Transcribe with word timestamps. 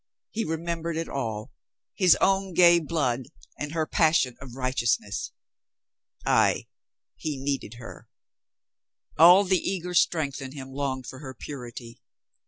He 0.31 0.43
remembered 0.43 0.97
it 0.97 1.07
all. 1.07 1.51
His 1.93 2.17
own 2.19 2.55
gay 2.55 2.79
blood 2.79 3.27
and 3.59 3.73
her 3.73 3.85
passion 3.85 4.35
of 4.41 4.55
righteousness.... 4.55 5.31
Ay, 6.25 6.65
he 7.17 7.37
needed 7.37 7.75
her. 7.75 8.09
All 9.19 9.43
the 9.43 9.59
eager 9.59 9.93
strength 9.93 10.41
in 10.41 10.53
him 10.53 10.69
longed 10.71 11.05
for 11.05 11.19
her 11.19 11.35
purity. 11.35 12.01